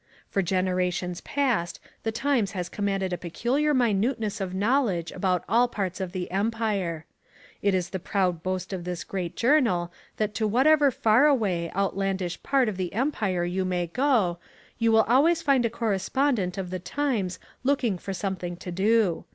[0.27, 6.01] For generations past the Times has commanded a peculiar minuteness of knowledge about all parts
[6.01, 7.05] of the Empire.
[7.61, 12.41] It is the proud boast of this great journal that to whatever far away, outlandish
[12.41, 14.39] part of the Empire you may go,
[14.79, 19.25] you will always find a correspondent of the Times looking for something to do.